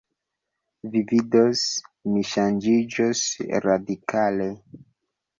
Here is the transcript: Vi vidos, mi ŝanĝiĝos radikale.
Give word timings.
Vi 0.93 1.01
vidos, 1.09 1.59
mi 2.13 2.23
ŝanĝiĝos 2.29 3.21
radikale. 3.67 4.49